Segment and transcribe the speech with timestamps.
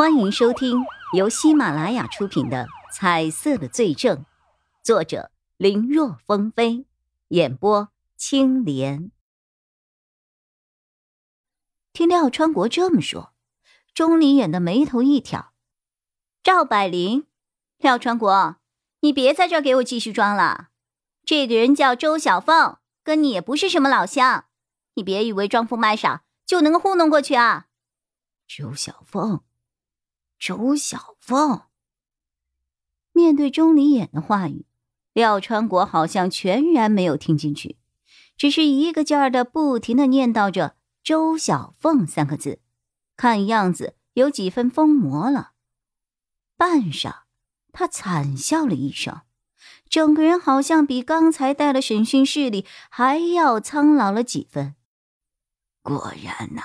[0.00, 4.16] 欢迎收听由喜马拉雅出品的《彩色的罪证》，
[4.82, 6.86] 作者林若风飞，
[7.28, 9.10] 演播青莲。
[11.92, 13.34] 听廖川国这么说，
[13.92, 15.52] 钟离眼的眉头一挑
[16.42, 17.26] ：“赵百灵，
[17.76, 18.56] 廖川国，
[19.00, 20.68] 你别在这给我继续装了。
[21.26, 24.46] 这个人叫周小凤，跟你也不是什么老乡，
[24.94, 27.66] 你别以为装疯卖傻就能够糊弄过去啊。”
[28.48, 29.42] 周小凤。
[30.40, 31.64] 周小凤
[33.12, 34.64] 面对钟离眼的话语，
[35.12, 37.76] 廖川国好像全然没有听进去，
[38.38, 42.60] 只是一个劲儿的不停的念叨着“周小凤”三个字，
[43.18, 45.52] 看样子有几分疯魔了。
[46.56, 47.24] 半晌，
[47.70, 49.20] 他惨笑了一声，
[49.90, 54.74] 整个人好像比刚才在了审讯室里还要苍老了几分。
[55.82, 56.62] 果然呐，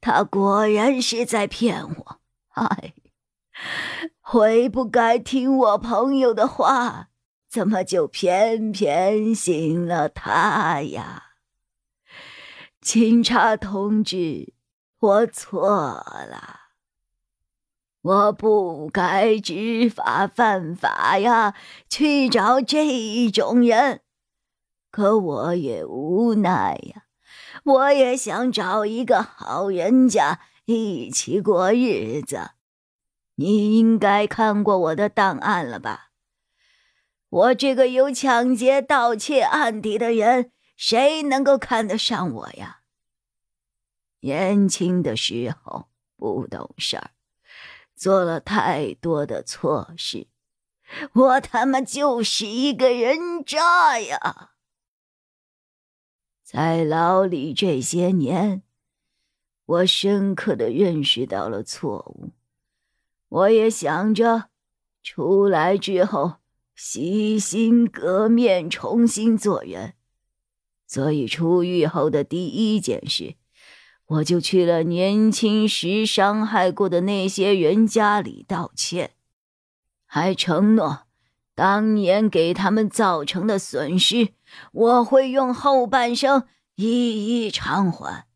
[0.00, 2.17] 他果然是在骗我。
[2.66, 2.94] 哎，
[4.20, 7.08] 悔不该听我朋友的话，
[7.48, 11.24] 怎么就偏偏信了他呀？
[12.80, 14.54] 警察同志，
[15.00, 16.60] 我错了，
[18.02, 21.54] 我不该知法犯法呀，
[21.88, 24.02] 去找这种人。
[24.90, 27.02] 可我也无奈呀，
[27.64, 30.40] 我也想找一个好人家。
[30.70, 32.50] 一起过日子，
[33.36, 36.10] 你应该看过我的档案了吧？
[37.30, 42.82] 我这个有抢劫、盗窃案底的人，谁能够看得上我呀？
[44.20, 45.88] 年轻的时候
[46.18, 47.12] 不懂事儿，
[47.96, 50.28] 做了太多的错事，
[51.14, 54.50] 我他妈就是一个人渣呀！
[56.44, 58.64] 在牢里这些年。
[59.68, 62.30] 我深刻的认识到了错误，
[63.28, 64.44] 我也想着
[65.02, 66.36] 出来之后
[66.74, 69.92] 洗心革面，重新做人。
[70.86, 73.34] 所以出狱后的第一件事，
[74.06, 79.10] 我就去了年轻时伤害过的那些人家里道歉，
[80.06, 81.00] 还承诺
[81.54, 84.30] 当年给他们造成的损失，
[84.72, 88.27] 我会用后半生一一偿还。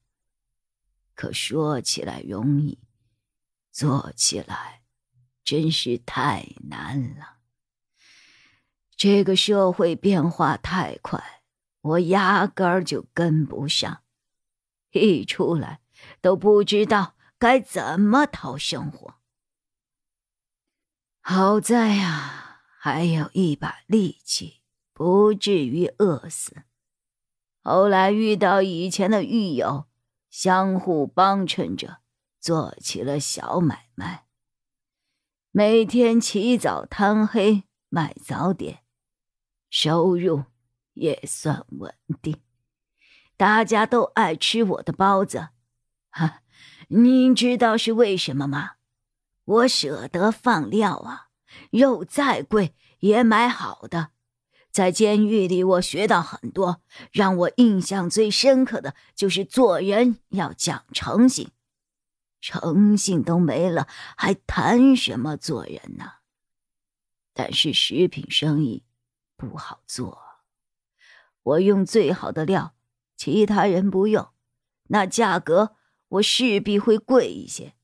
[1.15, 2.79] 可说起来容易，
[3.71, 4.83] 做起来
[5.45, 7.39] 真是太难了。
[8.97, 11.43] 这个社会变化太快，
[11.81, 14.03] 我压根儿就跟不上，
[14.93, 15.81] 一出来
[16.21, 19.17] 都不知道该怎么讨生活。
[21.21, 24.61] 好在呀，还有一把力气，
[24.93, 26.63] 不至于饿死。
[27.63, 29.87] 后来遇到以前的狱友。
[30.33, 31.99] 相互帮衬着，
[32.41, 34.25] 做起了小买卖。
[35.51, 38.83] 每天起早贪黑卖早点，
[39.69, 40.45] 收入
[40.95, 42.41] 也算稳定。
[43.37, 45.51] 大家都爱吃我的包子，
[46.09, 46.41] 哈，
[46.89, 48.77] 您知道是为什么吗？
[49.45, 51.29] 我舍得放料啊，
[51.71, 54.13] 肉再贵也买好的。
[54.73, 56.81] 在监狱里，我学到很多。
[57.13, 61.51] 让我印象最深刻的就是做人要讲诚信，
[62.41, 66.15] 诚信都没了，还谈什么做人呢？
[67.35, 68.83] 但是食品生意
[69.37, 70.19] 不好做，
[71.43, 72.75] 我用最好的料，
[73.17, 74.29] 其他人不用，
[74.89, 75.77] 那价格
[76.09, 77.75] 我势必会贵一些。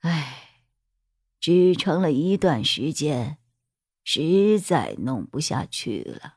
[0.00, 0.62] 唉，
[1.40, 3.38] 支撑了一段时间。
[4.04, 6.34] 实在弄不下去了。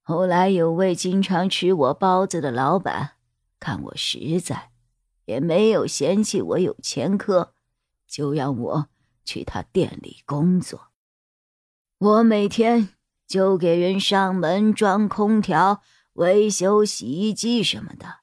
[0.00, 3.12] 后来有位经常吃我包子的老板，
[3.60, 4.72] 看我实在，
[5.26, 7.54] 也没有嫌弃我有前科，
[8.08, 8.88] 就让我
[9.24, 10.88] 去他店里工作。
[11.98, 12.88] 我每天
[13.26, 15.82] 就给人上门装空调、
[16.14, 18.20] 维修洗衣机什么的，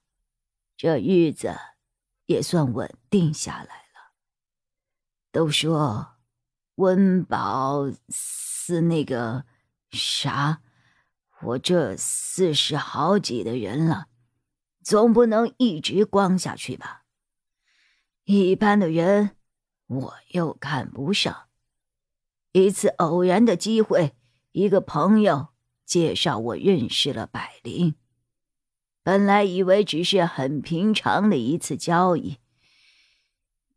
[0.75, 1.55] 这日子
[2.25, 4.11] 也算稳定下来了。
[5.31, 6.16] 都说。
[6.77, 9.45] 温饱是那个
[9.89, 10.61] 啥，
[11.41, 14.07] 我这四十好几的人了，
[14.83, 17.05] 总不能一直光下去吧？
[18.25, 19.31] 一般的人
[19.87, 21.47] 我又看不上。
[22.51, 24.15] 一次偶然的机会，
[24.51, 25.47] 一个朋友
[25.83, 27.95] 介绍我认识了百灵。
[29.01, 32.37] 本来以为只是很平常的一次交易，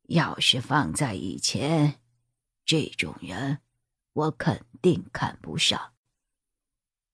[0.02, 1.99] 要是放在以前。
[2.70, 3.58] 这种人，
[4.12, 5.92] 我肯定看不上。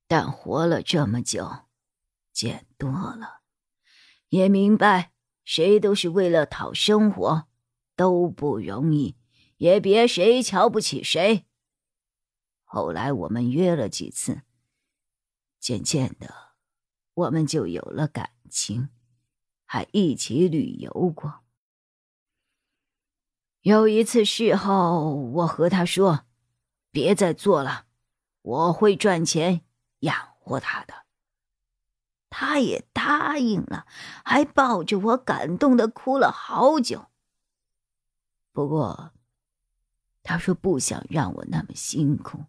[0.06, 1.64] 但活了这么久，
[2.30, 3.40] 见多了，
[4.28, 5.14] 也明白
[5.46, 7.48] 谁都是为了讨生活，
[7.94, 9.16] 都不容易，
[9.56, 11.46] 也别谁瞧不起谁。
[12.62, 14.42] 后来我们约了几次，
[15.58, 16.52] 渐渐的，
[17.14, 18.90] 我们就有了感情，
[19.64, 21.45] 还一起旅游过。
[23.66, 26.24] 有一次事后，我和他说
[26.92, 27.86] ：“别再做了，
[28.42, 29.62] 我会赚钱
[29.98, 30.94] 养活他的。”
[32.30, 33.84] 他也答应了，
[34.24, 37.06] 还抱着我感动的哭了好久。
[38.52, 39.10] 不过，
[40.22, 42.44] 他说不想让我那么辛苦，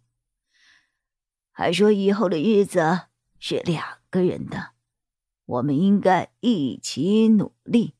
[1.50, 3.08] 还说以后的日子
[3.40, 4.74] 是两个人的，
[5.46, 7.96] 我们应该一起努力。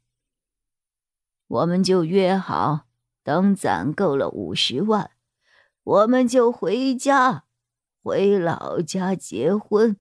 [1.48, 2.87] 我们就约好，
[3.28, 5.12] 等攒够了五十万，
[5.84, 7.44] 我们就回家，
[8.02, 9.98] 回老家结婚。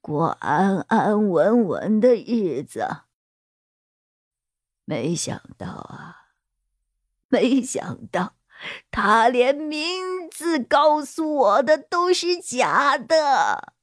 [0.00, 2.88] 过安安稳稳的日子，
[4.86, 6.28] 没想到啊，
[7.28, 8.36] 没想到
[8.90, 13.74] 他连名字告诉我的都是假的。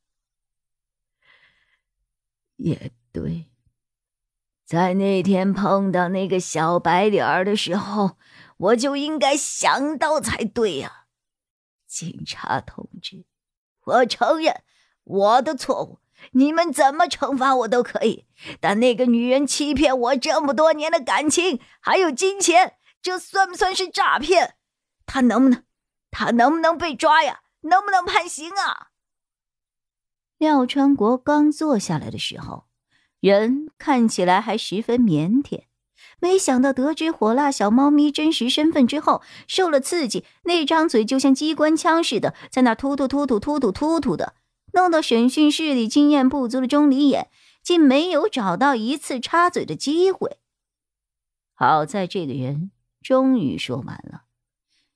[2.56, 3.52] 也对，
[4.66, 8.18] 在那天碰到那个小白脸的时候，
[8.60, 11.06] 我就应该想到才对呀，
[11.88, 13.26] 警察同志，
[13.86, 14.64] 我承认
[15.04, 16.00] 我的错误。
[16.32, 18.26] 你们怎么惩罚我都可以，
[18.60, 24.56] 但那个女人欺骗我这么多年的感情，还有金钱，这算不算是诈骗？
[25.06, 25.64] 她能不能，
[26.12, 27.40] 她能不能被抓呀？
[27.62, 28.90] 能不能判刑啊？
[30.38, 32.68] 廖川国刚坐下来的时候，
[33.22, 35.64] 人看起来还十分腼腆，
[36.22, 44.34] 没想到得知火辣小猫咪真实身份之后，受了刺激，那张嘴就像机关枪似的，在那突突突突突突突突的。
[44.74, 47.30] 弄到审讯室里经验不足的钟离眼
[47.64, 50.38] 竟没有找到一次插嘴的机会。
[51.56, 52.70] 好在这个人
[53.02, 54.24] 终于说完了。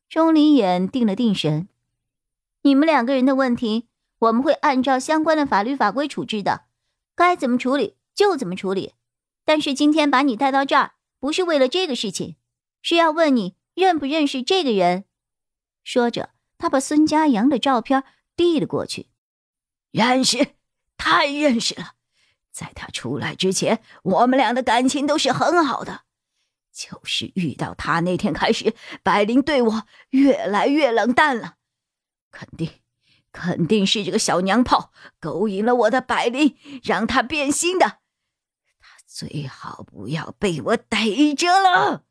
[0.08, 1.68] 钟离眼定了定神
[2.62, 3.88] ：“你们两个人的问题，
[4.20, 6.66] 我们会按照相关的法律法规处置的，
[7.16, 8.94] 该怎么处理就怎么处理。
[9.44, 10.92] 但是今天把你带到这儿，
[11.24, 12.36] 不是为了这个事情，
[12.82, 15.06] 是要问你认不认识这个人。”
[15.82, 18.04] 说着，他把孙家阳的照片
[18.36, 19.08] 递了过去。
[19.92, 20.56] 认识，
[20.98, 21.94] 太认识了。
[22.52, 26.02] 在他出来之前，我们俩的感情都是很好的。
[26.74, 31.56] 就是遇到他那天开始，百灵对我越来越冷淡了。
[32.32, 32.70] 肯定，
[33.32, 34.92] 肯定是这个小娘炮
[35.22, 38.00] 勾引了我的百灵，让他变心的。
[39.16, 42.04] 最好不要被我逮着了。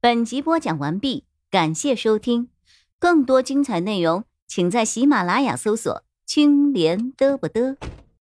[0.00, 2.48] 本集播讲完毕，感谢收听，
[3.00, 4.24] 更多精彩内容。
[4.46, 7.76] 请在喜马拉雅搜索“青莲嘚不嘚”。